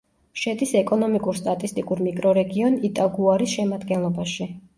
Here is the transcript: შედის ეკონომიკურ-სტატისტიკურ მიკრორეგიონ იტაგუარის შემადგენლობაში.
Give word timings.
შედის 0.43 0.71
ეკონომიკურ-სტატისტიკურ 0.79 2.01
მიკრორეგიონ 2.07 2.79
იტაგუარის 2.91 3.53
შემადგენლობაში. 3.61 4.51